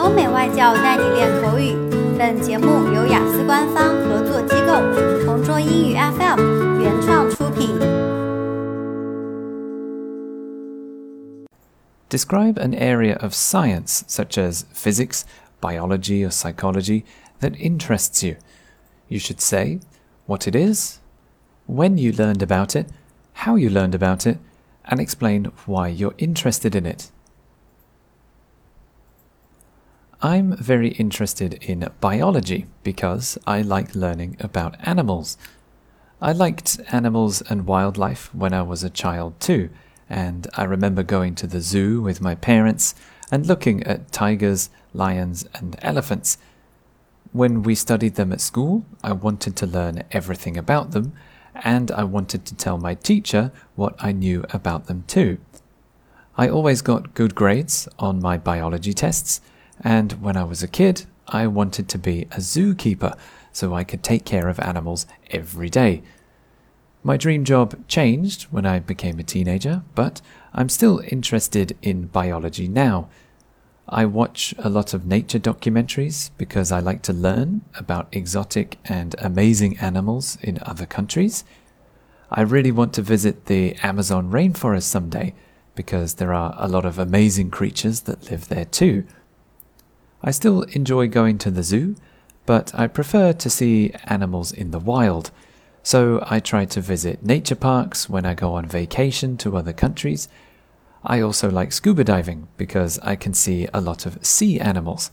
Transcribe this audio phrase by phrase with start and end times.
[0.00, 1.74] 欧美外教带你练口语。
[2.18, 7.78] 本节目由雅思官方合作机构同桌英语 FM 原创出品。
[12.08, 15.22] Describe an area of science, such as physics,
[15.60, 17.04] biology, or psychology,
[17.40, 18.36] that interests you.
[19.08, 19.80] You should say
[20.26, 21.00] what it is,
[21.66, 22.86] when you learned about it,
[23.44, 24.38] how you learned about it,
[24.86, 27.10] and explain why you're interested in it.
[30.23, 35.35] I'm very interested in biology because I like learning about animals.
[36.21, 39.71] I liked animals and wildlife when I was a child too,
[40.07, 42.93] and I remember going to the zoo with my parents
[43.31, 46.37] and looking at tigers, lions, and elephants.
[47.31, 51.13] When we studied them at school, I wanted to learn everything about them,
[51.55, 55.39] and I wanted to tell my teacher what I knew about them too.
[56.37, 59.41] I always got good grades on my biology tests,
[59.83, 63.17] and when I was a kid, I wanted to be a zookeeper
[63.51, 66.03] so I could take care of animals every day.
[67.03, 70.21] My dream job changed when I became a teenager, but
[70.53, 73.09] I'm still interested in biology now.
[73.89, 79.15] I watch a lot of nature documentaries because I like to learn about exotic and
[79.17, 81.43] amazing animals in other countries.
[82.29, 85.33] I really want to visit the Amazon rainforest someday
[85.75, 89.05] because there are a lot of amazing creatures that live there too.
[90.23, 91.95] I still enjoy going to the zoo,
[92.45, 95.31] but I prefer to see animals in the wild.
[95.83, 100.27] So I try to visit nature parks when I go on vacation to other countries.
[101.03, 105.09] I also like scuba diving because I can see a lot of sea animals.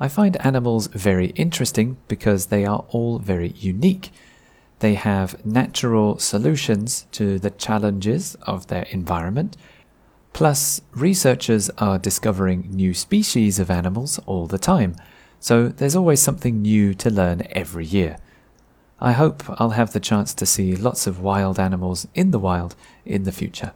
[0.00, 4.10] I find animals very interesting because they are all very unique.
[4.78, 9.56] They have natural solutions to the challenges of their environment
[10.37, 14.95] Plus, researchers are discovering new species of animals all the time,
[15.39, 18.17] so there's always something new to learn every year.
[18.97, 22.75] I hope I'll have the chance to see lots of wild animals in the wild
[23.05, 23.73] in the future.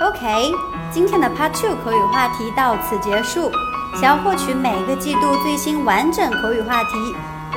[0.00, 0.52] OK，
[0.90, 3.52] 今天的 Part Two 口语话题到此结束。
[3.94, 6.90] 想要获取每个季度最新完整口语话题，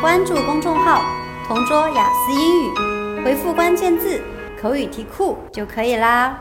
[0.02, 1.02] 关注公众号“
[1.48, 4.22] 同桌雅思英语”，回复关键字“
[4.62, 6.38] 口语题库”就可以啦。